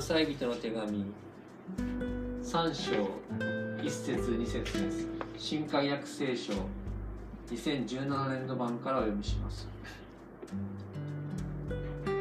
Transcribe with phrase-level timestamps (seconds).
[0.00, 1.04] 新約聖書コロサイ人の手紙
[2.44, 2.92] 3章
[3.82, 5.08] 1節2節です。
[5.36, 6.52] 新海約聖書
[7.50, 9.68] 2017年度版からお読みします。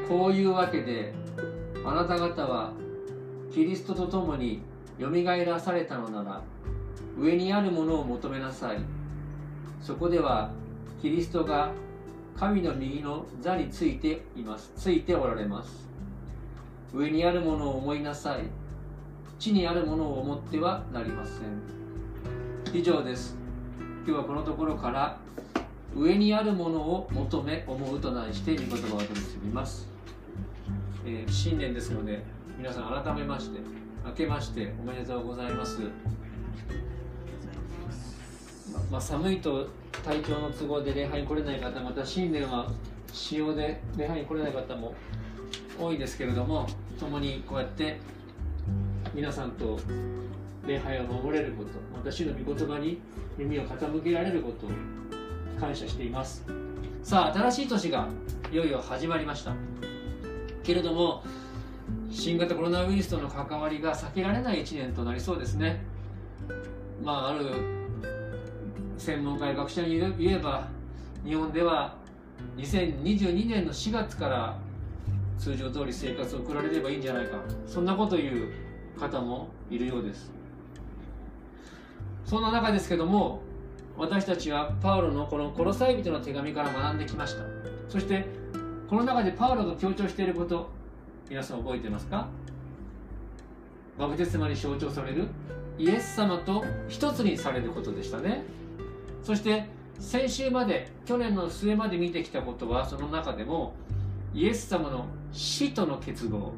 [0.10, 1.14] こういうわけで
[1.86, 2.74] あなた方は
[3.54, 4.64] キリストと共に
[4.98, 6.42] よみがえらされたのなら
[7.16, 8.80] 上にあるものを求めなさい。
[9.82, 10.50] そこでは
[11.00, 11.72] キリストが
[12.36, 15.87] 神の右の座についていますついておられます。
[16.94, 18.44] 上にあるものを思いなさい。
[19.40, 22.80] 地にあるものを思ってはなりません。
[22.80, 23.36] 以上です。
[24.06, 25.18] 今日はこのところから
[25.94, 29.88] 上にあるものを求め思うと題して御言葉を取り次ぎます、
[31.06, 32.22] えー、新年ですので
[32.58, 33.60] 皆さん改めまして
[34.06, 35.82] 明けましておめでとうございます。
[38.72, 39.68] ままあ、寒いと
[40.06, 42.72] 体調の都合で礼拝に来れない方また新年は
[43.12, 44.94] 使用で礼拝に来れない方も
[45.80, 46.68] 多いですけれども
[47.00, 48.00] 共にこうやって
[49.14, 49.80] 皆さんと
[50.66, 53.00] 礼拝を守れることまた主の御言葉に
[53.38, 54.70] 耳を傾けられることを
[55.60, 56.44] 感謝しています。
[57.04, 58.08] さあ新しい年が
[58.52, 59.54] いよいよ始まりました。
[60.64, 61.24] けれども
[62.10, 65.84] 新型コロナウイルスとの関わりが避けられない1年となりそうですね。
[67.04, 67.46] まあある
[68.98, 70.68] 専門家や学者に言えば
[71.24, 71.96] 日本では
[72.58, 74.60] 2022年の4月から
[75.38, 77.38] 通常通り生活を送られればいいんじゃないか。
[77.66, 80.32] そんなこと言う方もいるようです。
[82.26, 83.42] そんな中ですけども
[83.98, 87.44] 私たちはパウロのこの「コロサイ人の手紙」から学んできました。
[87.88, 88.26] そして
[88.90, 90.70] この中でパウロが強調していること
[91.30, 92.28] 皆さん覚えてますか？
[93.98, 95.28] バプテスマに象徴される
[95.78, 98.44] イエス様と一つにされることでしたね。
[99.24, 99.66] そして
[100.00, 103.74] 先週まで去年の末まで見てきたことはその中でも
[104.34, 106.54] イエス様の死との結合。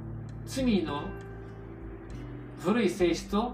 [0.45, 1.03] 罪の
[2.59, 3.53] 古い性質と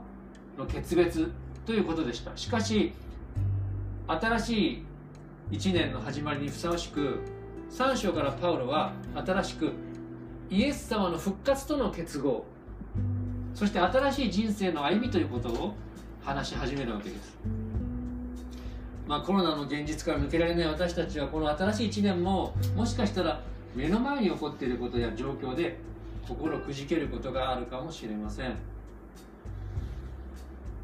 [0.58, 1.32] の決別
[1.66, 2.36] ということでした。
[2.36, 2.94] しかし
[4.08, 4.86] 新しい
[5.52, 7.20] 1年の始まりにふさわしく
[7.72, 9.72] 3章からパウロは新しく
[10.50, 12.46] イエス様の復活との結合。
[13.54, 15.74] そして新しい人生の歩みということを
[16.22, 17.38] 話し始めるわけです。
[19.08, 23.40] まあ、コロナの現実から抜けられない私たちはこの新しい1年ももしかしたら
[23.76, 25.78] 目の前に起こっていることや状況で
[26.28, 28.56] 心くじけることがあるかもしれません。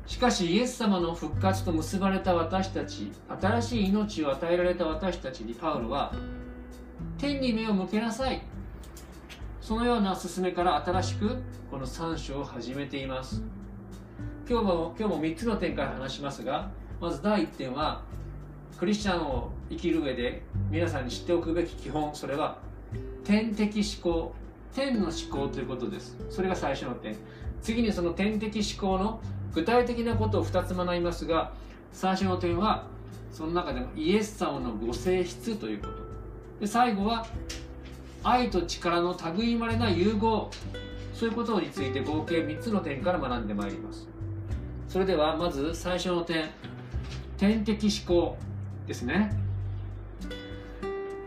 [0.06, 6.14] しかしイエス様の復活と結ばれた私たち新しい命を与えられた私たちにパウロは
[7.18, 8.42] 天に目を向けなさい。
[9.62, 11.38] そのような勧めから新しく
[11.70, 13.42] この3章を始めています。
[14.50, 16.70] 今日も今日も3つの点から話しますが
[17.00, 18.02] まず第1点は
[18.78, 22.58] クリスチャンを生きる上で皆さんに知っておくべき基本それは
[23.24, 24.34] 天的思考。
[24.74, 26.18] 天の思考ということです。
[26.30, 27.16] それが最初の点。
[27.62, 29.20] 次にその天的思考の
[29.54, 31.54] 具体的なことを2つ学びますが
[31.92, 32.88] 最初の点は
[33.32, 35.94] その中でもイエス様のご性質ということ。
[36.62, 37.26] で最後は
[38.24, 40.50] 愛と力の類いまれな融合。
[41.14, 44.08] そういうことについて合計3つの点から学んでまいります。
[44.88, 46.50] それではまず最初の点。
[47.38, 48.38] 天的思考
[48.88, 49.36] ですね。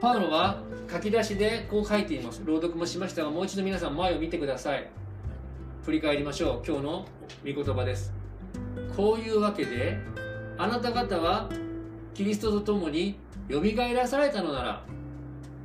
[0.01, 0.63] パウロは
[0.94, 2.41] 書き出しでこう書いています。
[2.44, 4.88] 朗読もしましたがもう一度皆さん前を見てください。
[5.82, 6.62] 振り返りましょう。
[6.65, 7.06] 今日の
[7.44, 8.12] 御言葉です。
[8.97, 9.99] こういうわけで
[10.56, 11.50] あなた方は
[12.15, 13.19] キリストと共に
[13.49, 14.84] よみがえらされたのなら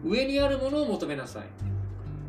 [0.03, 1.43] 上にあるものを求めなさい。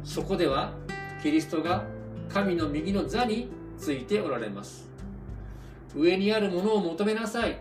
[0.05, 0.75] そこでは
[1.23, 1.85] キリストが
[2.29, 4.91] 神の右の座についておられます。
[5.97, 7.59] 上にあるものを求めなさい。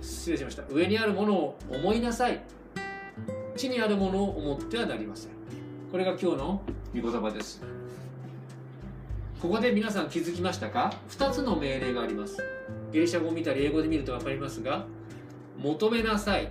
[0.00, 0.62] 失礼しました。
[0.70, 2.40] 上にあるものを思いなさい。
[3.56, 5.32] 地にあるものを思ってはなりません。
[5.90, 6.62] これが今日の
[6.94, 7.62] 御言葉です。
[9.40, 12.36] ここで皆さん気づきましたか？2つの命令があります。
[12.92, 14.86] ギリシャ語を見たり英語で見ると分かりますが
[15.58, 16.50] 求めなさい。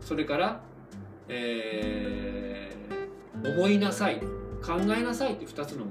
[0.00, 0.60] それから、
[1.28, 4.20] えー、思いなさい。
[4.62, 5.84] 考えなさいという2つの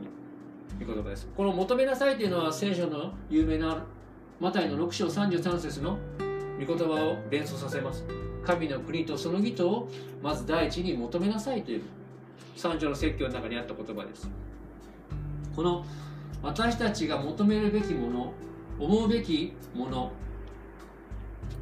[0.80, 1.28] 御言葉です。
[1.36, 3.86] この求めなさいというのは聖書の有名な
[4.40, 6.00] マタイの6章33節の
[6.60, 8.06] 御言葉を連想させます。
[8.46, 9.90] 神の国とその義とを
[10.22, 11.84] まず第一に求めなさいという
[12.56, 14.30] 三条の説教の中にあった言葉です。
[15.56, 15.86] この
[16.42, 18.34] 私たちが求めるべきもの
[18.80, 20.12] 思うべきもの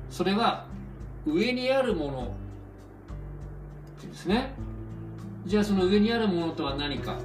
[0.09, 0.67] それは
[1.25, 2.35] 上にあるもの
[4.01, 4.53] ですね。
[5.45, 7.17] じゃあその上にあるものとは何か。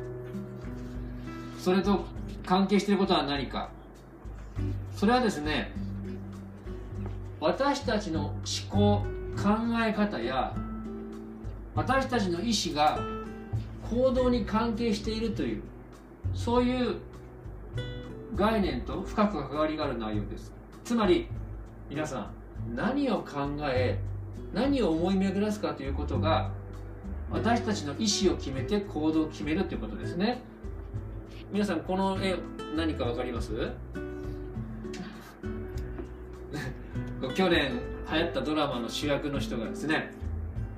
[1.59, 2.05] それと
[2.45, 3.71] 関係していることは何か。
[4.95, 5.73] それはですね
[7.41, 8.37] 私たちの思
[8.71, 9.05] 考
[9.37, 9.51] 考
[9.85, 10.55] え方や
[11.75, 12.99] 私たちの意思が
[13.91, 15.63] 行動に関係しているという
[16.33, 16.97] そういう
[18.35, 20.53] 概念と深く関わりがある内容です。
[20.85, 21.29] つまり
[21.89, 22.31] 皆さ
[22.71, 23.99] ん何を考え
[24.53, 26.51] 何を思い巡らすかということが
[27.31, 30.41] 私たちの意思を決めて行動を決めるということですね。
[31.53, 32.37] 皆さんこの絵
[32.77, 33.53] 何か分かります？
[37.35, 37.73] 去年
[38.13, 40.13] 流行ったドラマの主役の人がですね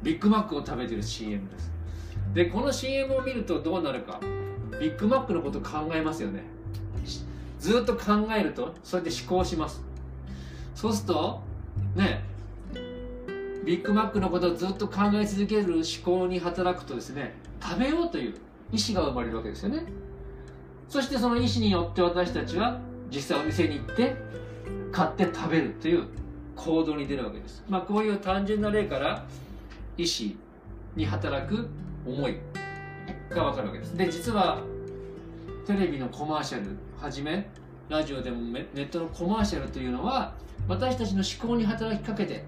[0.02, 1.72] ビッグマックを食べてる CM です。
[2.34, 4.20] でこの CM を見るとどうなるか。
[4.78, 6.42] ビッグマックのことを考えますよね。
[7.58, 9.82] ずっと考えるとそうやって思考します。
[10.74, 11.40] そうすると
[11.94, 12.22] ね
[13.64, 18.34] ビッグマックのことをずっと考え続ける思考に働くとですね食べようという
[18.70, 19.84] 意思が生まれるわけですよね。
[20.88, 22.78] そしてその意思によって私たちは
[23.10, 24.14] 実際お店に行って
[24.92, 26.04] 買って食べるという
[26.56, 27.62] 行動に出るわけです。
[27.68, 29.24] まあこういう単純な例から
[29.96, 30.34] 意思
[30.96, 31.68] に働く
[32.04, 32.38] 思い
[33.30, 33.96] が分かるわけです。
[33.96, 34.62] で実は
[35.66, 37.46] テレビのコマーシャルはじめ
[37.88, 40.34] ラジオでもネットのコマーシャルというのは
[40.68, 42.44] 私たちの思考に働きかけて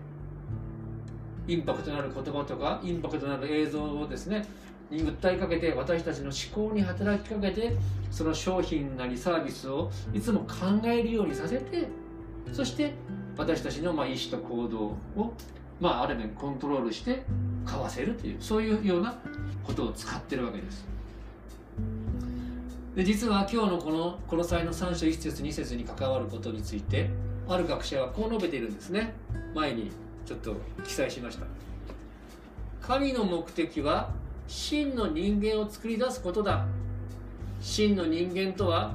[1.47, 4.45] インパクトのある言葉とかインパクトのある映像をですね
[4.91, 7.77] に訴えかけて私たちの思考に働きかけて
[8.11, 11.89] その商品なりサービスをいつも考えるようにさせて
[12.53, 12.93] そして
[13.37, 14.79] 私たちのまあ意思と行動
[15.21, 15.35] を
[15.81, 17.23] まあある面コントロールして
[17.65, 19.17] 買わせるというそういうような
[19.65, 20.87] ことを使ってるわけです。
[22.97, 27.09] で実は今日のこのこの際の3章1節2節に関わることについて
[27.49, 29.15] ある学者はこう述べているんですね。
[29.55, 29.93] 前に
[30.27, 31.47] ちょっと記載しました。
[32.81, 34.11] 神の目的は
[34.49, 36.67] 真の人間を作り出すことだ。
[37.61, 38.95] 真の人間とは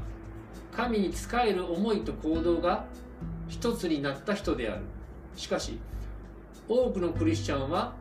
[0.75, 2.85] 神に仕える思いと行動が
[3.53, 4.81] 一つになった人である。
[5.35, 5.77] しかし
[6.67, 7.93] 多くのクリスチャンは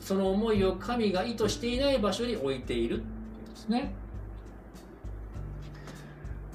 [0.00, 2.98] その思いを神が意図していない場所に置いている。
[2.98, 3.04] で
[3.56, 3.92] すね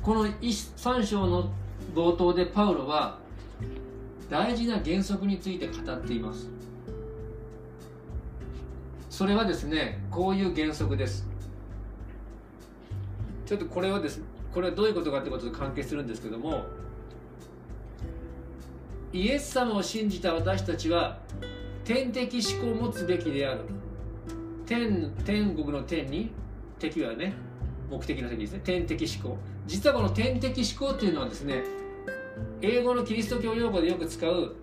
[0.02, 1.52] この3章の
[1.94, 3.20] 冒頭でパウロは
[4.30, 6.50] 大事な原則について語っています。
[9.10, 11.28] それはですねこういう原則です。
[13.46, 14.22] ちょっとこれはです
[14.54, 16.64] これはどういうことかってことと関係するんですけども
[19.12, 21.18] イエス様を信じた私たちは
[21.84, 23.62] 天的思考を持つべきである。
[24.68, 26.32] 天天国の天に
[26.78, 27.34] 敵はね
[27.90, 28.62] 目的の敵ですね。
[28.64, 29.38] 天的思考。
[29.66, 31.64] 実はこの天的思考っていうのはですね
[32.62, 34.56] 英語のキリスト教用語でよく使う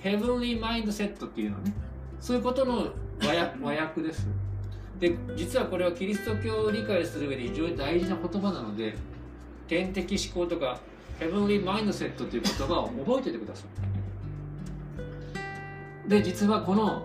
[0.00, 1.74] ヘブンリーマインドセットっていうのはね。
[2.20, 2.88] そういうことの
[3.20, 4.28] 和訳和訳です。
[5.00, 8.94] で実はこれはキリスト教を理解する上で非常に大事な言葉なので
[9.66, 10.78] 天的思考とか
[11.18, 13.64] ヘブンリーマインドセットという言葉を覚えててくださ
[16.06, 16.08] い。
[16.08, 17.02] で実はこの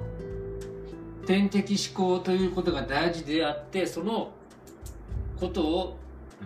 [1.25, 4.31] 天的思考ということが大事であってその
[5.40, 5.98] ことを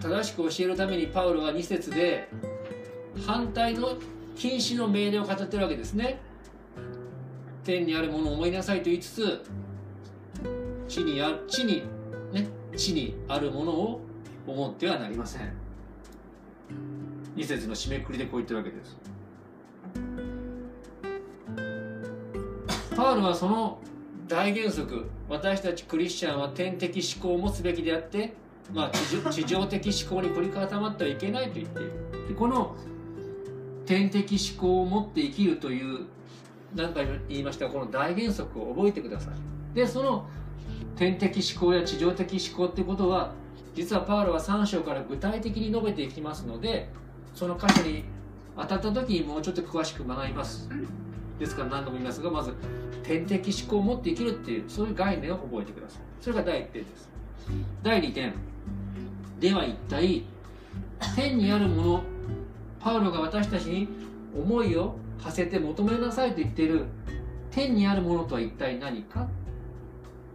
[0.01, 2.29] 正しく教えるためにパウロは2節で
[3.25, 3.97] 反対の
[4.35, 6.19] 禁止の命令を語ってるわけですね。
[7.63, 9.43] 天にあるものを思いなさいと言いつつ
[10.87, 11.83] 地にあ地に
[12.31, 14.01] ね地にあるものを
[14.45, 15.51] 思ってはなりません。
[17.35, 18.97] 2節の締めくくりでこう言ってるわけです。
[22.95, 23.79] パウロはその
[24.27, 28.33] 大原則私たちクリスチャンは天的思考を持つべきであって、
[28.73, 28.89] まあ、
[29.29, 31.91] 地上 的思考に凝り固まってはいけないと言っている。
[32.29, 32.75] でこの
[33.85, 36.05] 天的思考を持って生きるという
[36.73, 39.75] 何回も言いましたこの大原則を覚えてください。
[39.75, 40.27] でその
[40.95, 43.33] 天的思考や地上的思考ってことは
[43.75, 46.89] 実はパウロは3章から具体的に述べていきますので
[47.35, 48.05] その箇所に
[48.57, 50.69] 当たった時にもうちょっと詳しく学びます。
[51.37, 52.53] ですから何度も言いますがまず
[53.03, 56.01] 天的思考を持って生きるっていうそういう概念を覚えてください。
[56.21, 57.09] それが第1点です。
[57.83, 58.33] 第2点。
[59.39, 60.25] では一体
[61.15, 62.03] 天にあるもの
[62.79, 63.89] パウロが私たちに
[64.33, 66.85] 思いを馳せて求めなさいと言っている
[67.51, 69.27] 天にあるものとは一体何か？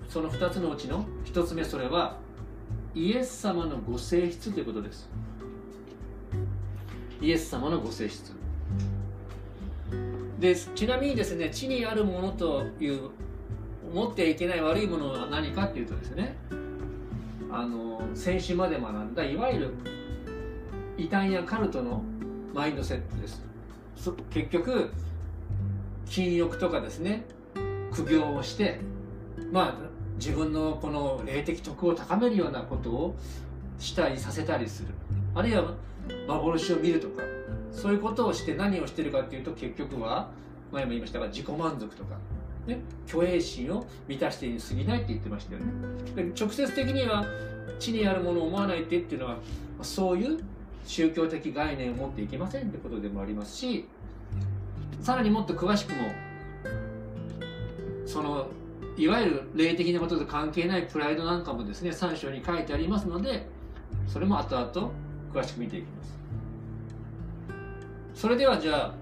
[0.08, 2.18] その2つのうちの1つ目それは
[2.94, 5.08] イエス様のご性質ということです
[7.20, 8.32] イエス様のご性質。
[10.38, 13.10] でちなみにですね地にあるものという
[13.92, 16.34] 思ってはいけない悪いものは何かっていうとですね
[17.50, 19.74] あの先週まで学んだいわゆる
[20.96, 22.02] 異端やカルトの
[22.54, 23.42] マインドセットです。
[24.30, 24.90] 結局
[26.06, 27.24] 禁欲とかですね
[27.92, 28.80] 苦行をして
[29.52, 33.16] まあ自分のこの霊的徳を高めるようなことを
[33.78, 34.88] したりさせたりする。
[35.34, 35.74] あるいは
[36.26, 37.22] 幻を見るとか
[37.72, 40.28] そういうことをして何をしてるかっていうと結局は
[40.72, 42.16] 前も言いましたが自己満足とか
[42.66, 45.66] ね、虚栄心を満たしてに過ぎないって言ってましたよね。
[46.14, 47.24] で直接的には
[47.78, 49.38] 地にあるものを思わないってっていうのは
[49.82, 50.38] そういう
[50.84, 53.88] 宗教的概念を持っていけませんってことでもありますし
[55.00, 56.08] さらにもっと詳しくも
[58.06, 58.48] その
[58.96, 63.46] いわゆる霊的なことと関係ないプライドなんかもですね3章に書いてありますので
[64.06, 64.90] それも後々
[65.32, 66.10] 詳しく見ていきます。
[68.14, 68.94] それではじゃあ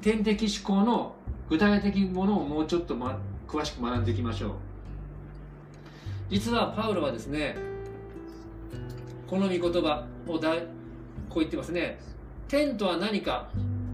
[0.00, 1.14] 天的思考の
[1.48, 4.50] 具体的ものをもうちょっと、ま、詳しく学んでいきましょう。
[6.30, 7.56] 実はパウロはですね
[9.26, 10.54] この御言葉をだ
[11.28, 11.98] こう言ってますね。
[12.48, 13.48] 天とは何か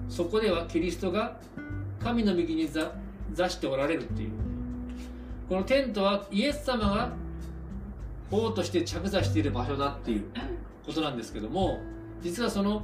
[0.09, 1.37] そこではキリストが
[2.03, 2.93] 神の右に座
[3.33, 4.31] 座しておられるっていう。
[5.49, 7.13] この天とはイエス様が
[8.31, 10.25] 王として着座している場所だっていう。
[10.91, 11.81] ことなんですけども
[12.21, 12.83] 実はその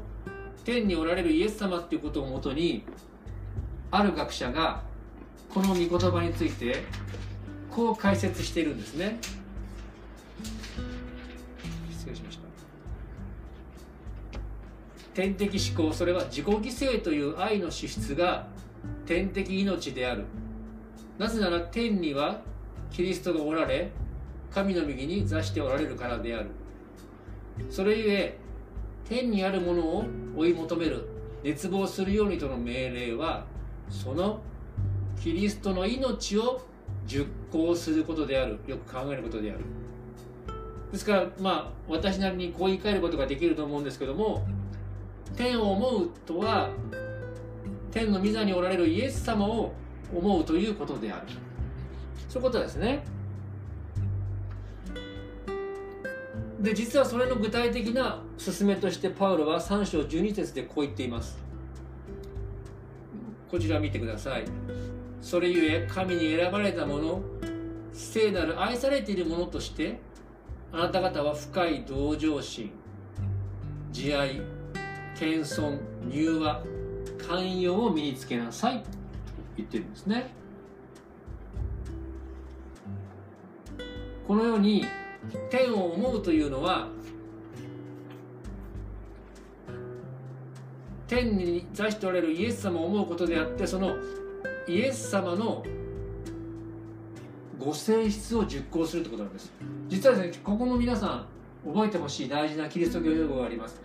[0.64, 2.84] 天におられるイエス様っていうことをもとに
[3.90, 4.82] ある学者が
[5.52, 6.84] この御言葉について
[7.70, 9.18] こう解説しているんですね。
[11.90, 12.46] 失礼しました。
[15.14, 18.48] 天的思考それは自己犠牲という愛の資質が
[19.04, 20.24] 天的命である。
[21.18, 22.40] なぜなら天には
[22.90, 23.90] キリストがおられ
[24.50, 26.50] 神の右に座しておられるからである。
[27.70, 28.38] それゆえ
[29.08, 30.04] 天にあるものを
[30.36, 31.08] 追い求める
[31.42, 33.44] 熱望するようにとの命令は
[33.88, 34.40] その
[35.20, 36.60] キリストの命を
[37.06, 38.58] 熟考することである。
[38.66, 39.60] よく考えることである。
[40.92, 44.46] ですからまあ私なりにこう言い換えることができると思うんですけども
[45.36, 46.70] 天を思うとは
[47.90, 49.72] 天の御座におられるイエス様を
[50.14, 51.26] 思うということである。
[52.28, 53.04] そういうことですね。
[56.66, 61.38] で実はそれの具体的な勧めとしてパウロは3章12節でこう言っています。
[63.48, 64.44] こちら見てください。
[65.22, 67.22] それゆえ神に選ばれた者
[67.92, 70.00] 聖なる愛されているものとして
[70.72, 72.72] あなた方は深い同情心
[73.92, 74.42] 慈愛
[75.16, 75.78] 謙遜
[76.10, 76.64] 柔和
[77.28, 78.80] 寛容を身につけなさい。
[78.80, 78.88] と
[79.56, 80.34] 言ってるんですね。
[84.26, 84.84] このように
[85.50, 86.88] 天を思うというのは
[91.06, 93.96] 天に座しておられるイエス様を思うことであってその
[94.66, 95.64] イエス様の
[97.58, 99.52] ご性質を熟考するってことなんです。
[99.88, 101.26] 実はですねここも皆さん
[101.66, 103.80] 覚えてほしい大事なキリスト教用語があります。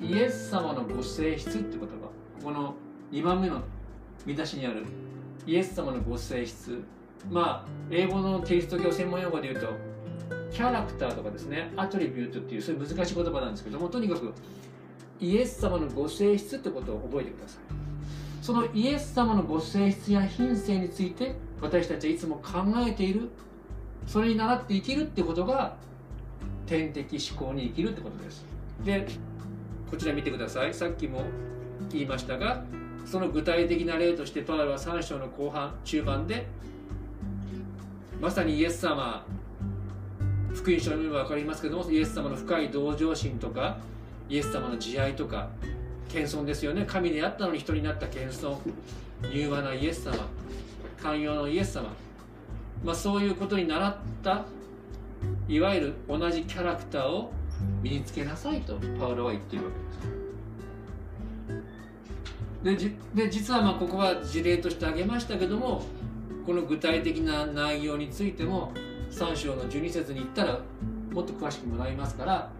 [0.00, 1.86] イエス様のご性質って言葉。
[1.86, 2.74] ここの
[3.12, 3.60] 2番目の
[4.24, 4.84] 見出しにある
[5.46, 6.80] イエス様のご性質。
[7.30, 9.89] まあ英語のキリスト教専門用語で言うと
[10.52, 14.32] キャラクターとかですねアトリビュートっていうそういう難しい言葉なんですけどもとにかく
[15.20, 17.60] イエス様のご性質ってことを覚えてください。
[18.42, 23.28] そのイエス様のご性質や品性について私たちはいつも考えている。
[24.06, 25.76] それに倣って生きるってことが
[26.66, 28.44] 天的思考に生きるってことです。
[28.82, 29.06] で
[29.90, 30.72] こちら見てください。
[30.72, 31.22] さっきも
[31.92, 32.64] 言いましたが
[33.04, 36.46] その具体的な例としてパウロは3章の後半中盤で
[38.20, 39.26] まさにイエス様
[40.54, 43.78] 福音書を読めば分かりますけどもイエス様の深い同情心とか
[44.28, 45.48] イエス様の慈愛とか
[46.08, 46.84] 謙遜ですよね。
[46.86, 48.56] 神であったのに人になった謙遜。
[49.32, 50.14] 柔和なイエス様
[51.02, 51.90] 寛容のイエス様、
[52.84, 54.44] まあ、そういうことに倣った
[55.48, 57.32] いわゆる同じキャラクターを
[57.82, 59.70] 身につけなさいとパウロは言っているわ
[62.62, 62.90] けです。
[63.14, 65.82] でで実はまあここは事例として挙げましたけども
[66.44, 68.72] この具体的な内容についても
[69.10, 70.60] 3章の12節に行ったら
[71.12, 72.50] もっと詳しくもらいますから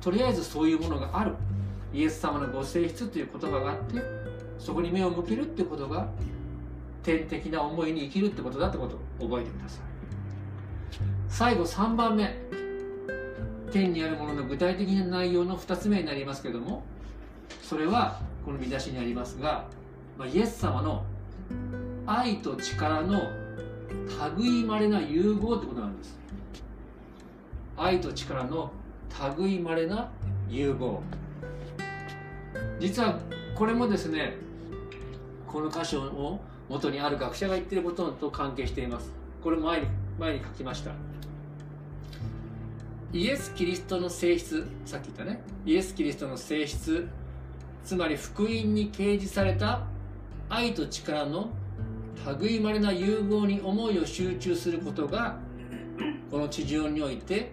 [0.00, 1.34] とりあえずそういうものがある。
[1.92, 4.00] イエス様のご性質という言葉があって
[4.58, 6.08] そこに目を向けるってことが
[7.02, 9.80] 天的な思いに生きるってことだってことを覚えてください。
[11.28, 12.50] 最後3番目。
[13.70, 16.82] 天にあるものの具体的な内容の2つ目になりますけども
[17.62, 19.66] それはこの見出しにありますが、
[20.18, 21.04] まあ、イエス様の
[22.06, 23.30] 愛と力の
[24.36, 26.18] 類まれな融合ってことなんです。
[27.76, 28.70] 愛と力の
[29.38, 30.10] 類まれな
[30.48, 31.02] 融合。
[32.78, 33.18] 実は
[33.54, 34.36] これもですね
[35.46, 39.12] この箇所を元にある学者が言ってることと関係しています。
[39.42, 39.86] これ前に
[40.18, 40.92] 前に書きました。
[43.12, 45.42] イエス・キリストの性質さっき言ったね。
[45.66, 47.08] イエス・キリストの性質
[47.84, 49.86] つまり福音に掲示された
[50.48, 51.50] 愛と力の
[52.40, 55.38] 類まれな融合に思いを集中することが
[56.30, 57.52] この地上において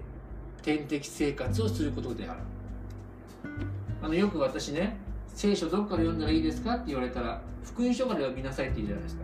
[0.61, 2.39] 天的生活をすることである。
[4.01, 4.97] あのよく私ね
[5.27, 9.23] 聖書どこから読んだらいいですかって言われたら福音書から読みなさいって言うじゃないですか。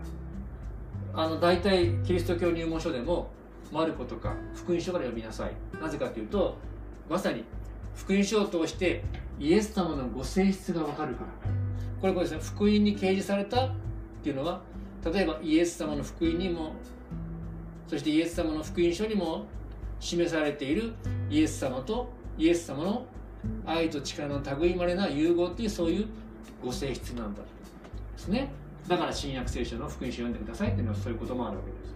[1.16, 3.30] あの大体キリスト教入門書でも
[3.72, 5.52] マルコとか福音書から読みなさい。
[5.80, 6.58] なぜかというと
[7.10, 7.44] まさに
[7.96, 9.04] 福音書を通して
[9.40, 11.28] イエス様のご性質がわかるから。
[12.02, 13.72] これこれですね福音に掲示されたっ
[14.24, 14.62] ていうのは
[15.06, 16.74] 例えばイエス様の福音にも
[17.88, 19.46] そしてイエス様の福音書にも
[20.00, 20.94] 示されている
[21.30, 23.06] イエス様とイエス様の
[23.66, 26.08] 愛と力の類まれな融合っていうそういう
[26.64, 27.48] ご性質なんだで
[28.18, 28.52] すね。
[28.88, 31.94] だから新約聖書の福音書を読んでくださいっていうのはそういうこともあるわけです。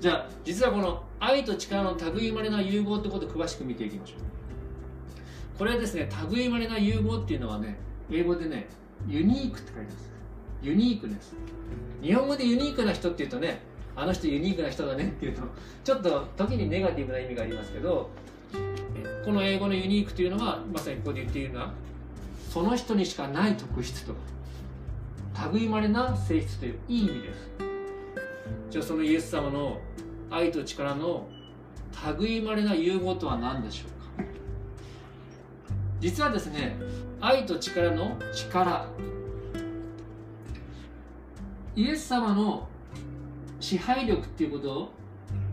[0.00, 5.58] じゃあ実はこの愛と力の類まれな融合ってことを詳しく見ていきましょう。
[5.58, 7.76] これはですね類まれな融合っていうのはね
[8.10, 8.68] 英語でね
[9.06, 10.10] ユニークって書いてます。
[10.62, 11.34] ユニークです
[12.02, 13.60] 日本語でユニークな人っていうとね
[13.96, 15.42] あの人ユニークな人だねっていうと
[15.84, 18.10] ちょっと時にネガティブな意味がありますけど
[19.24, 21.72] この英語のユニークというのはまさにここで言っているのは
[22.50, 24.18] その人にしかない特質とか
[25.52, 27.50] 類まれな性質といういい意味です。
[28.70, 29.80] じゃあそのイエス様の
[30.30, 31.26] 愛と力の
[32.18, 33.84] 類まれな融合とは何でしょ
[34.18, 34.24] うか？
[36.00, 36.76] 実はですね
[37.20, 38.86] 愛と力の力
[41.76, 42.68] イエス様の
[43.60, 44.92] 支配力っていうことを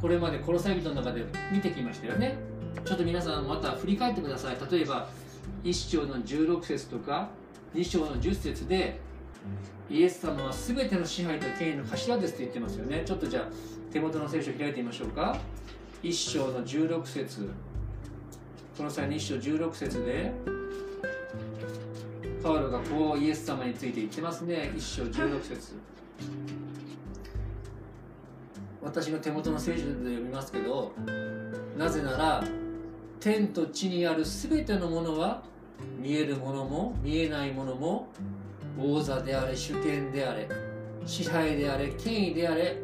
[0.02, 2.38] これまで殺され人の中で見てきましたよね。
[2.84, 4.58] ちょっと皆さんまた振り返ってください。
[4.72, 5.08] 例えば
[5.64, 7.30] 1章の16節とか
[7.74, 9.00] 2章の10節で
[9.90, 13.04] イエス様は全ての支配と権威の頭ですって言ってますよね。
[13.06, 13.44] ちょっとじゃあ
[13.92, 15.38] 手元の聖書を開いてみましょうか。
[16.04, 17.50] 1章の16節。
[18.78, 20.34] この際に1章16節で
[22.44, 24.72] パウロがこうイエス様について言ってますね。
[24.76, 25.74] 1章16節
[28.82, 30.94] 私の手元の聖書で読みますけど
[31.78, 32.44] なぜなら
[33.20, 35.44] 天と地にある全てのものは
[36.00, 38.08] 見えるものも見えないものも
[38.80, 40.48] 王座であれ主権であれ
[41.06, 42.78] 支配であれ権威であれ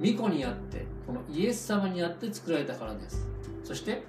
[0.00, 3.26] 巫女にあってこのイエス様にあって作られたからです。
[3.62, 4.02] そして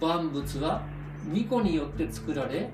[0.00, 0.82] 万物は
[1.28, 2.70] 巫女によって作られ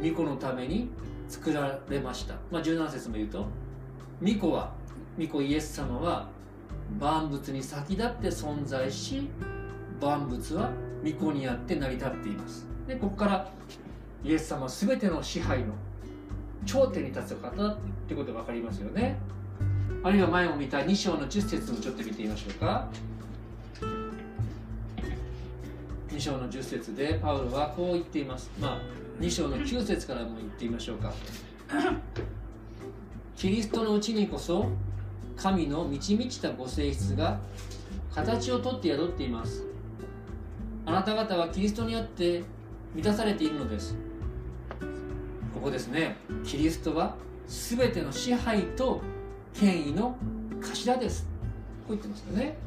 [0.00, 0.88] 巫女のために
[1.28, 3.46] 作られました、まあ、17節も言うと
[4.20, 4.72] 巫女は
[5.16, 6.28] 巫女イエス様は
[6.98, 9.28] 万物に先立って存在し
[10.00, 10.70] 万物は
[11.04, 12.66] 御子にあって成り立っています。
[12.86, 13.50] でここから
[14.22, 15.72] イエス様は全ての支配の
[16.66, 19.18] 頂点に立つ方ってことが分かりますよね。
[20.02, 22.88] あるいは前も見た2章の10節もちょっと見てみましょうか。
[26.08, 28.50] 2章の10節でパウロはこう言っています。
[28.60, 28.80] まあ
[29.20, 31.12] 2章の9節からも言ってみましょうか。
[33.40, 34.66] キリストのうちにこそ
[35.34, 37.40] 神の満ち満ちたご性質が
[38.14, 39.64] 形をとって宿っています。
[40.84, 42.42] あなた方はキリストにあって
[42.94, 43.96] 満たされているのです。
[45.54, 46.18] ここですね。
[46.44, 47.14] キリストは
[47.46, 49.00] 全ての支配と
[49.54, 50.18] 権威の
[50.60, 51.26] 頭です。
[51.88, 52.58] こう言ってますよね。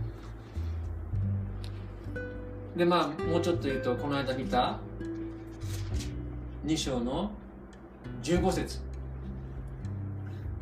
[2.75, 4.79] でまあもうちょっと言うとこの間見た
[6.65, 7.29] 2章の
[8.23, 8.92] 15節。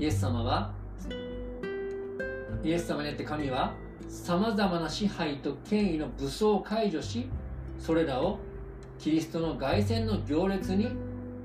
[0.02, 0.72] イエス様は
[2.64, 3.76] イエス様によって神は
[4.10, 7.30] さまざまな支配と権威の武装を解除し
[7.78, 8.40] それらを
[8.98, 10.90] キリストの凱旋の行列に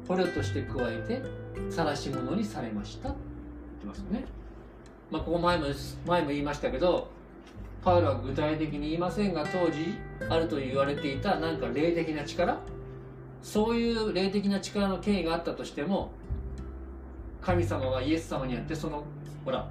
[0.09, 1.23] 捕虜として加えて
[1.71, 3.11] 晒し者にされました。
[3.11, 3.19] って
[3.85, 4.25] 言ってますよね、
[5.11, 5.67] まあ、ここ前も
[6.07, 7.09] 前も言いましたけど
[7.85, 9.99] パウロは具体的に言いませんが当時
[10.31, 12.59] あると言われていた何か霊的な力
[13.43, 16.11] そういう霊的な力の権威があったとしても
[17.47, 19.05] 神様はイエス様にやってその
[19.45, 19.69] ほら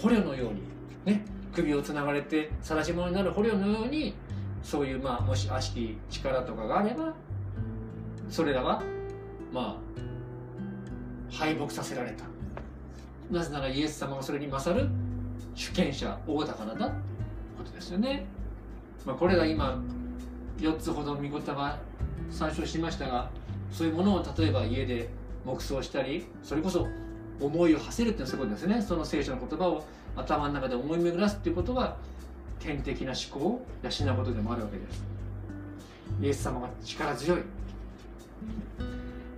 [0.00, 0.62] 捕虜のように
[1.04, 4.14] ね首をつながれて晒し者になる捕虜のように
[4.62, 7.12] そういうまあもし悪しき力とかがあれば
[8.30, 8.80] それらは
[9.52, 9.76] ま
[11.30, 12.24] あ敗北させられた。
[13.28, 14.88] なぜならイエス様はそれに勝る
[15.56, 16.96] 主権者王だからだって
[17.58, 18.24] ことですよね、
[19.04, 19.78] まあ、これが今
[20.58, 21.76] 4つほど見言葉
[22.30, 23.28] 参照しましたが
[23.70, 25.10] そういうものを例えば家で
[25.48, 26.86] 黙想したりそれこそ
[27.40, 28.82] 思いを馳せるっていうのはそういですね。
[28.82, 29.84] その聖書の言葉を
[30.16, 31.96] 頭の中で思い巡らすっていうことは
[32.58, 35.04] 天的な思考を養うことでもあるわけです。
[36.20, 37.42] イエス様が力強い。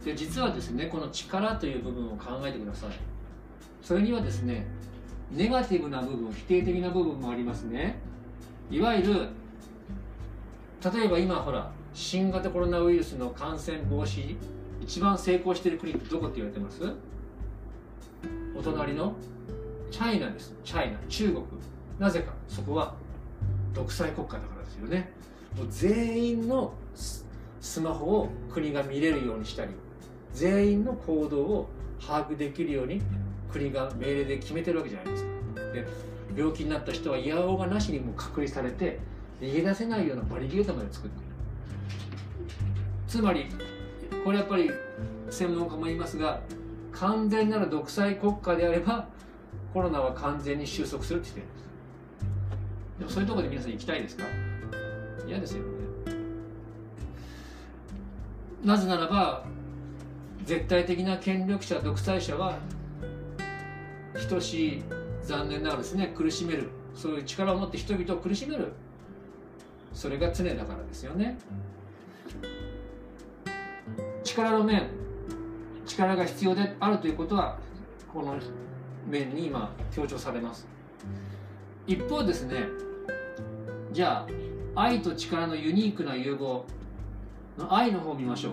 [0.04, 2.90] で実はですねこの力という部分を考えてください。
[3.82, 4.66] それにはですね
[5.30, 7.98] ネガティブな部分否定的な部分もありますね。
[8.70, 9.28] いわゆる
[10.92, 14.36] 例えば今ほら新型コロナウイルスの感染防止
[14.90, 16.82] 一番成功している国ってどこって言われてます？
[18.56, 19.14] お隣の？
[19.88, 20.52] チャイナです。
[20.64, 20.98] チャイナ。
[21.08, 21.44] 中国。
[22.00, 22.32] なぜか。
[22.48, 22.96] そこは
[23.72, 25.12] 独裁国家だからですよね。
[25.56, 29.70] もう全員のスマホを国が見れるようにしたり
[30.32, 31.68] 全員の行動を
[32.04, 33.00] 把握できるように
[33.52, 35.30] 国が命令で決めてるわけじゃないですか。
[35.72, 35.86] で
[36.36, 38.98] 病気になった人はいやおがなしにも隔離されて
[39.40, 41.26] 逃げ出せないようなバリゲートまで作っている。
[43.06, 43.46] つまり
[44.24, 44.70] これやっぱり
[45.30, 46.40] 専門家も言いますが
[46.92, 49.08] 完全なる独裁国家であれば
[49.72, 51.60] コロナは完全に収束するって言ってるんです。
[52.98, 54.24] でもそういうところで皆さん行きたいですか？
[55.26, 55.68] 嫌ですよね。
[58.64, 59.44] なぜならば
[60.44, 62.58] 絶対的な権力者独裁者は
[64.28, 64.82] 等しい
[65.22, 66.68] 残念ながらですね苦しめる。
[66.94, 68.72] そういう力を持って人々を苦しめる。
[69.94, 71.38] それが常だからですよね。
[74.30, 74.88] 力の面
[75.86, 77.58] 力が必要であるということは
[78.12, 78.36] この
[79.08, 80.68] 面に今強調されます。
[81.86, 82.64] 一方ですね
[83.92, 84.26] じゃ
[84.76, 86.64] あ愛と力のユニークな融合
[87.58, 88.52] の愛の方を見ましょ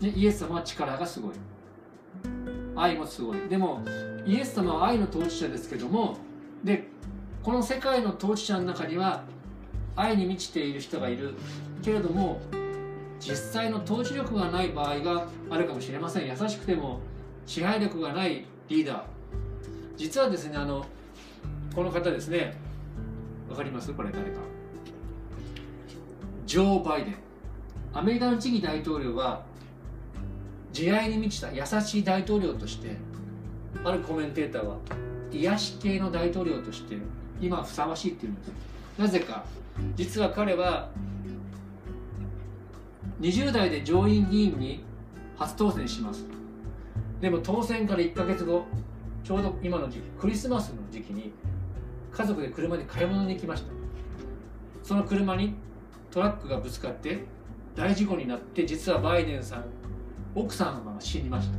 [0.00, 1.32] う、ね、イエス様は力がすごい。
[2.76, 3.38] 愛もすごい。
[3.48, 3.82] でも
[4.24, 6.16] イエス様は愛の統治者ですけども
[6.62, 6.88] で
[7.42, 9.24] この世界の統治者の中には
[9.96, 11.34] 愛に満ちている人がいる
[11.82, 12.40] けれども
[13.20, 16.28] 実際の統治力がない場合があるかもしれません。
[16.28, 17.00] 優しくても
[17.46, 19.02] 支配力がないリーダー。
[19.96, 20.84] 実はですねあの
[21.74, 22.56] この方ですね。
[23.48, 23.92] わかります？
[23.92, 24.40] これ誰か。
[26.46, 27.16] ジョー・バイデン。
[27.92, 29.42] アメリカの次期大統領は
[30.72, 32.96] 慈愛に満ちた優しい大統領として
[33.84, 34.76] あるコメンテーターは
[35.30, 36.96] 癒し系の大統領として
[37.40, 38.52] 今ふさわしいって言うんです。
[38.98, 39.44] なぜか。
[39.96, 40.88] 実は彼は
[43.24, 44.84] 20代で上院議員に
[45.38, 46.26] 初当選します。
[47.22, 48.66] でも当選から1か月後
[49.22, 51.32] ちょうど今の時期クリスマスの時期に
[52.12, 53.72] 家族で車で買い物に行きました。
[54.82, 55.54] その車に
[56.10, 57.24] トラックがぶつかって
[57.74, 59.64] 大事故になって実はバイデンさん
[60.34, 61.56] 奥さんが死にました。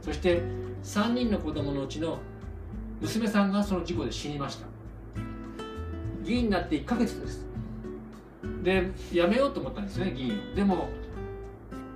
[0.00, 0.40] そして
[0.84, 2.18] 3人の子供のうちの
[3.02, 4.66] 娘さんがその事故で死にました。
[6.22, 7.43] 議員になって1ヶ月です。
[8.62, 10.54] で辞めようと思ったんですね議員。
[10.54, 10.88] でも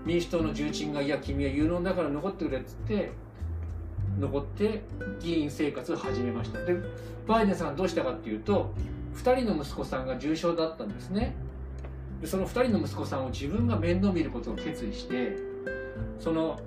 [0.04, 3.12] 民主党の重鎮が「いや君は有能だから残ってくれ」っつって
[4.18, 4.82] 残って
[5.20, 6.64] 議員生活を始めました。
[6.64, 6.76] で
[7.26, 8.72] バイデンさんどうしたかっていうと
[9.16, 11.34] 2人の息子さんが重症だったんですね。
[12.20, 15.36] でその2人の息子さんを自分が面倒見ることを決意して
[16.18, 16.58] その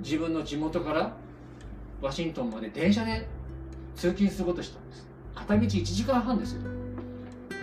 [0.00, 1.16] 自分の地元から
[2.00, 3.28] ワシントンまで電車で
[3.94, 5.06] 通勤することしたんです。
[5.34, 6.62] 片道1時間半ですよ、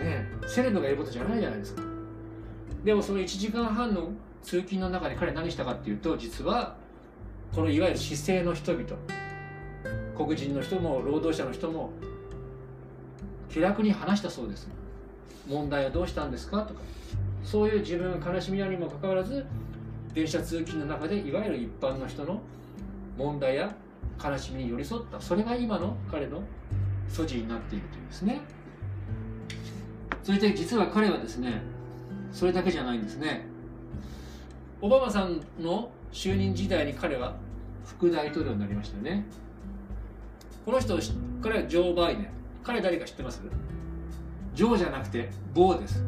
[0.00, 1.82] ね、セレブがいることじゃないじゃないですか。
[2.84, 4.10] でもその1時間半の
[4.42, 6.76] 通勤の中で彼何したかっていうと実は
[7.54, 8.84] このいわゆる市政の人々
[10.16, 11.90] 黒人の人も労働者の人も
[13.50, 14.68] 気楽に話したそうです。
[15.48, 16.80] 問題はどうしたんですかとか。
[17.42, 19.44] そういう自分が悲しみあるにもかかわらず
[20.14, 22.40] 電車通勤の中でいわゆる一般の人の
[23.16, 23.74] 問題や
[24.22, 25.20] 悲しみに寄り添った。
[25.20, 26.42] それが今の彼の
[27.08, 28.40] 素地になっているというですね。
[30.30, 31.60] そして実は彼はですね
[32.30, 33.44] それだけじゃないんですね。
[34.80, 37.34] オバマさんの就任時代に彼は
[37.84, 39.26] 副大統領になりましたよね。
[40.64, 40.96] この人
[41.42, 42.28] 彼はジョー・バイデン。
[42.62, 43.40] 彼誰か知ってます？
[44.54, 46.04] ジョーじゃなくてボーです。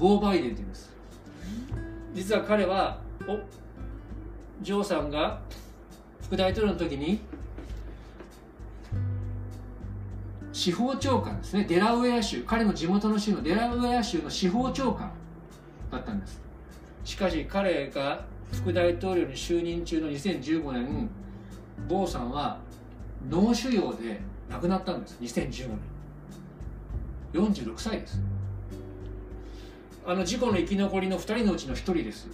[0.00, 0.90] ボー・バイデンって言います。
[2.12, 3.38] 実は彼はお
[4.64, 5.40] ジョーさんが
[6.22, 7.20] 副大統領の時に
[10.60, 11.64] 司法長官ですね。
[11.64, 12.42] デラウェア州。
[12.42, 15.10] 彼の地元の州のデラウェア州の司法長官
[15.90, 16.38] だったんです。
[17.02, 21.08] しかし彼が副大統領に就任中の2015年
[21.88, 22.58] ボーさんは
[23.30, 24.20] 脳腫瘍で
[24.50, 25.16] 亡くなったんです。
[25.22, 25.78] 2015年。
[27.32, 28.20] 46歳です。
[30.04, 32.28] あの事故の生き残りの2人のうちの1人です。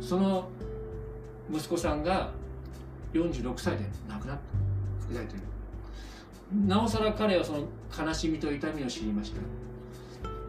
[0.00, 0.48] その
[1.52, 2.30] 息子さんが
[3.12, 4.42] 46歳で亡くなった。
[5.04, 5.51] 副大統領。
[6.66, 9.40] なおさら彼はその悲しみと痛みを知りました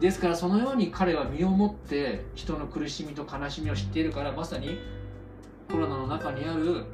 [0.00, 4.78] ですからそのように彼は身をもって人の苦しみと悲しみを知っているからまさに
[5.70, 6.84] コロナの中にあるよ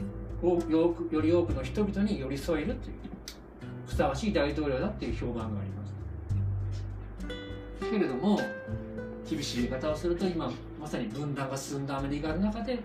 [1.21, 2.95] り多くの人々に寄り添えるという
[3.87, 5.85] ふさわしい大統領だっていう評判がありま
[7.81, 8.39] すけれども
[9.29, 12.79] 厳しい言い方をすると今まさに分断が進んだアメリカの中で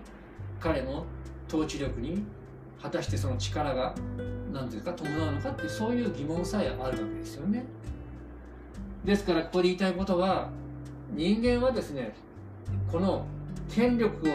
[0.58, 1.06] 彼の
[1.48, 2.24] 統治力に
[2.82, 3.94] 果たしてその力が
[4.56, 7.64] 何ていうか伴うのかってそういう疑問さえあるわけですよね。
[9.04, 10.48] ですからここで言いたいことは
[11.14, 12.14] 人間はですね
[12.90, 13.26] この
[13.70, 14.32] 権力を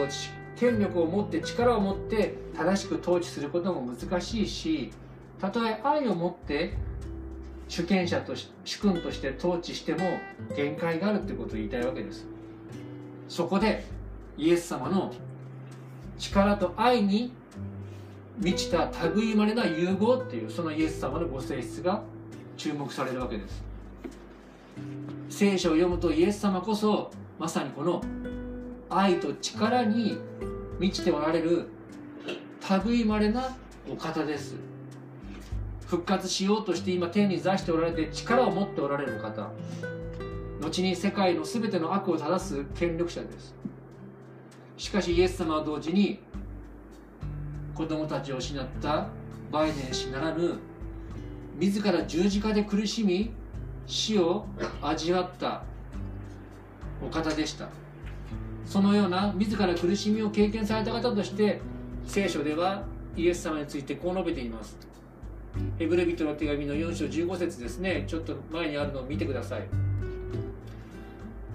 [0.56, 4.90] 権力を持って力を持って正しく統治することも難しいし
[5.40, 6.74] たとえ愛を持って
[7.68, 10.18] 主権者とし主君として統治しても
[10.56, 12.26] 限界があるってことを言いたいわけです
[13.28, 13.84] そこで
[14.38, 15.12] イエス様の
[16.18, 17.32] 力と愛に
[18.38, 22.02] 満ちた類まれな融合っていうそのイエス様のご性質が
[22.56, 23.62] 注目されるわけです。
[25.28, 28.02] 聖書を読むとイエス様こそまさにこの
[28.88, 30.18] 愛と力に
[30.78, 31.68] 満ちておられる
[32.84, 33.56] 類いまれな
[33.90, 34.56] お方です。
[35.86, 39.50] 復活しようとして今天に座しておられて力を持っておられる方。
[40.60, 43.54] 後に世界の全ての悪を正す権力者です。
[44.76, 46.20] しかしイエス様は同時に
[47.74, 49.08] 子供たちを失った
[49.50, 50.58] バイデン氏ならぬ
[51.58, 53.32] 自ら十字架で苦しみ
[53.86, 54.46] 死を
[54.80, 55.62] 味わった
[57.04, 57.68] お方でした。
[58.64, 61.60] そのような自ら苦しみを経験された方として
[62.06, 62.84] 聖書では
[63.16, 64.76] イエス様についてこう述べています。
[65.78, 68.04] ヘブレビトの手紙の4章15節ですね。
[68.06, 69.62] ちょっと前にあるのを見てください。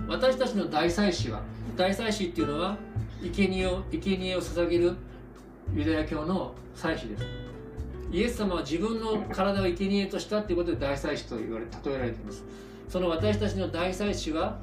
[0.08, 1.42] 私たちの大祭司は
[1.76, 2.78] 大祭司っていうのは
[3.22, 4.96] 生贄を生贄を捧げる
[5.74, 7.26] ユダヤ教の祭司です。
[8.12, 12.44] イエス様は自分の体を生贄としたということで大祭司と言われ例えられています。
[12.88, 14.58] その私たちの大祭司は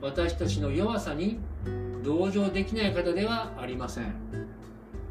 [0.00, 1.38] 私たちの弱さに
[2.02, 4.14] 同情できない方ではありません。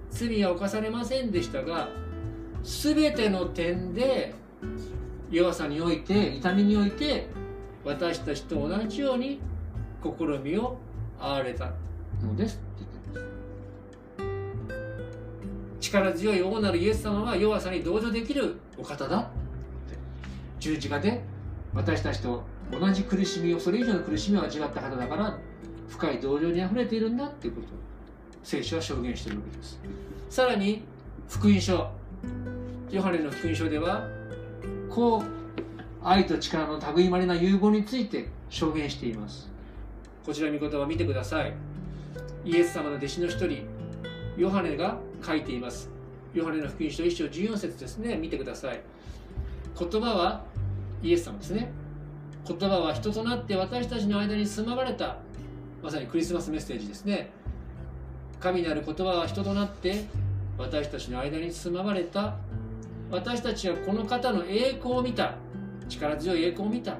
[0.09, 1.89] 罪は犯されませんでしたが
[2.63, 4.33] 全ての点で
[5.29, 7.27] 弱さにおいて痛みにおいて
[7.83, 9.41] 私たちと同じように
[10.01, 10.77] 試みを
[11.19, 11.73] あわれた
[12.21, 12.61] のです。
[16.01, 19.29] 力強い王なるイエス様は弱さに同情できるお方だ。
[20.59, 21.21] 十字架で
[21.73, 25.37] 私たちと同じ苦しみをそれ以上の苦しみを味わった方だから
[25.89, 27.69] 深い同情にあふれているんだっていうことを
[28.43, 29.79] 聖書は証言しているわけです。
[30.29, 30.83] さらに
[31.29, 31.91] 福音書
[32.89, 34.07] ヨハネの福音書では
[34.89, 35.23] こう
[36.03, 39.51] 愛と力の類まれな融合について証言しています。
[40.25, 41.53] こちら見言葉を見てください。
[42.45, 43.67] イエス様の弟子の一人
[44.37, 45.89] ヨハネが書いています。
[46.33, 48.15] ヨハネの福音書1章14節ですね。
[48.15, 48.81] 見てください。
[49.77, 50.43] 言葉は
[51.01, 51.71] イエス様ですね。
[52.47, 55.17] 言葉は人となって私たちの間に住まわれた。
[55.81, 57.29] まさにクリスマスメッセージですね。
[58.39, 60.05] 神なる言葉は人となって
[60.57, 62.35] 私たちの間に住まわれた。
[63.11, 65.35] 私たちはこの方の栄光を見た。
[65.87, 66.97] 力強い栄光を見た。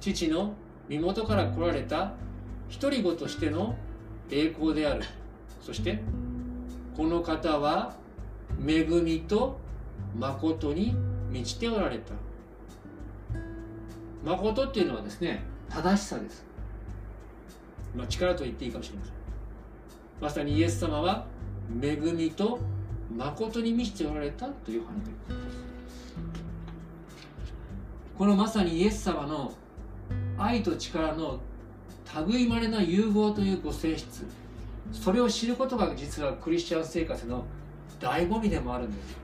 [0.00, 0.52] 父の
[0.88, 2.12] 身元から来られた。
[2.80, 3.74] 独り子としての
[4.30, 5.02] 栄光である。
[5.68, 5.98] そして
[6.96, 7.94] この方は
[8.66, 9.60] 恵みと
[10.18, 10.96] 誠に
[11.30, 12.14] 満ちておられた。
[14.24, 16.42] 誠っていうのはですね正しさです、
[17.94, 19.14] まあ、力と言っていいかもしれません。
[20.22, 21.26] まさにイエス様は
[21.82, 22.58] 恵みと
[23.14, 24.94] 誠に満ちておられたという話。
[24.94, 25.12] です
[28.16, 29.52] このまさにイエス様の
[30.38, 31.38] 愛と力の
[32.26, 34.24] 類いまれな融合というご性質。
[34.92, 37.44] それを知ることが実はクリスチャン生活の
[38.00, 39.16] 醍醐味でもあるんです。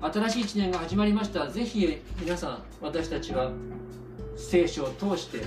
[0.00, 1.46] 新しい1年が始まりました。
[1.48, 3.50] ぜひ皆さん私たちは
[4.36, 5.42] 聖書を通して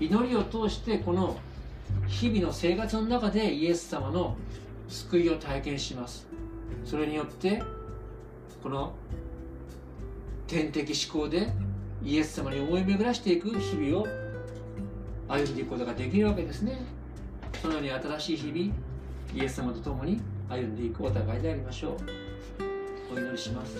[0.00, 1.36] 祈りを通してこの
[2.06, 4.36] 日々の生活の中でイエス様の
[4.88, 6.26] 救いを体験します。
[6.84, 7.62] それによって
[8.62, 8.94] この
[10.46, 11.48] 天的思考で
[12.02, 14.06] イエス様に思い巡らしていく日々を
[15.28, 16.97] 歩んでいくことができるわけですね。
[17.60, 18.74] そのように新しい日々
[19.34, 21.96] イエス様と共に歩んでいくお互いでありましょう。
[23.14, 23.76] お祈りします。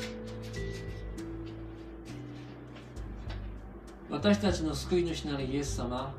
[4.10, 6.14] 私たちの救い主なるイエス様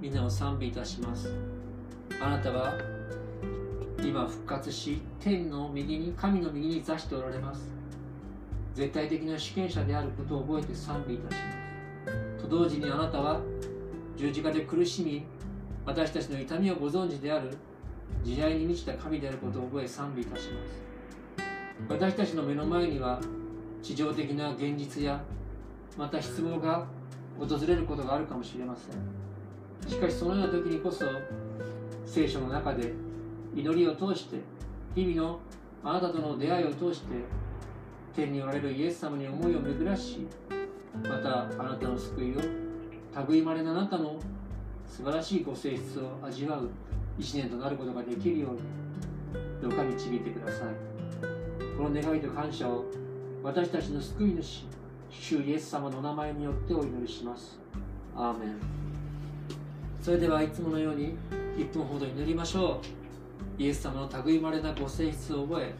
[0.00, 1.32] 皆を賛美いたします。
[2.20, 2.74] あなたは
[4.04, 7.70] 今復活し天の右に神の右に座しておられます。
[8.74, 11.52] 絶対的な主権者であることを覚えて賛美いたしま
[12.38, 12.42] す。
[12.42, 13.40] と同時にあなたは
[14.16, 15.24] 十字架で苦しみ
[15.84, 17.56] 私たちの痛みをご存知である
[18.22, 20.92] 慈愛に満ちた神であることを覚え賛美いたします。
[21.88, 23.20] 私たちの目の前には
[23.82, 25.20] 地上的な現実や
[25.96, 26.86] また失望が
[27.38, 29.90] 訪れることがあるかもしれません。
[29.90, 31.04] しかしそのような時にこそ
[32.06, 32.92] 聖書の中で
[33.54, 34.36] 祈りを通して
[34.94, 35.40] 日々の
[35.82, 37.16] あなたとの出会いを通して
[38.14, 40.26] 天におられるイエス様に思いを巡らし
[41.02, 42.40] またあなたの救いを
[43.28, 44.18] 類いまれなあなたの
[44.94, 46.68] 素晴らしいご性質を味わう
[47.18, 48.58] 一年となることができるように
[49.62, 50.68] どうか導いてください。
[51.78, 52.84] この願いと感謝を
[53.42, 54.66] 私たちの救い主
[55.08, 57.58] 主イエス様のお名前によってお祈りします。
[58.14, 58.56] アーメン。
[60.02, 61.16] それではいつものように
[61.56, 62.82] 1分ほど祈りましょ
[63.58, 63.62] う。
[63.62, 65.74] イエス様の類まれなご性質を覚え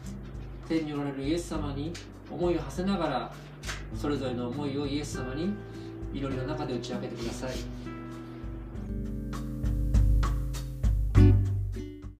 [0.67, 1.93] 天におられるイエス様に
[2.31, 3.33] 思いを馳せながら
[3.95, 5.53] それぞれの思いをイエス様に
[6.13, 7.82] 祈りの中で打ち明けてください。